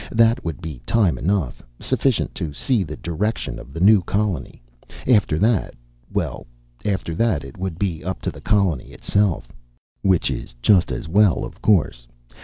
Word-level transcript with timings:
That 0.11 0.43
would 0.43 0.61
be 0.61 0.79
time 0.87 1.19
enough, 1.19 1.61
sufficient 1.79 2.33
to 2.33 2.53
see 2.55 2.81
the 2.81 2.97
direction 2.97 3.59
of 3.59 3.71
the 3.71 3.79
new 3.79 4.01
colony. 4.01 4.59
After 5.05 5.37
that 5.37 5.75
Well, 6.11 6.47
after 6.83 7.13
that 7.13 7.43
it 7.43 7.55
would 7.55 7.77
be 7.77 8.03
up 8.03 8.19
to 8.21 8.31
the 8.31 8.41
colony 8.41 8.93
itself. 8.93 9.49
"Which 10.01 10.31
is 10.31 10.55
just 10.59 10.91
as 10.91 11.07
well, 11.07 11.45
of 11.45 11.61
course. 11.61 12.07